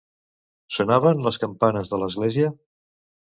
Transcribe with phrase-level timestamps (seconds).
[0.77, 2.49] Sonaven les campanes de l'església?